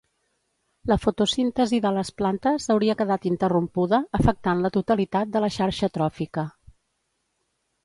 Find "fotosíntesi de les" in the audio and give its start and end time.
1.01-2.09